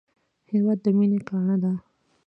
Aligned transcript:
هېواد 0.51 0.79
د 0.83 0.87
مینې 0.97 1.19
ګاڼه 1.27 1.55
ده 1.63 1.73